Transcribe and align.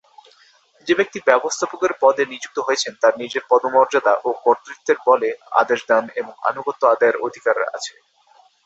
যে 0.87 0.93
ব্যক্তি 0.95 1.19
ব্যবস্থাপকের 1.27 1.93
পদে 2.01 2.23
নিযুক্ত 2.31 2.57
হয়েছেন, 2.59 2.93
তার 3.01 3.13
নিজের 3.21 3.43
পদমর্যাদা 3.51 4.13
ও 4.25 4.39
কর্তৃত্বের 4.45 4.97
বলে 5.07 5.29
আদেশ 5.61 5.81
দান 5.89 6.03
এবং 6.19 6.33
আনুগত্য 6.49 6.81
আদায়ের 6.93 7.17
অধিকার 7.27 7.55
আছে। 7.69 7.93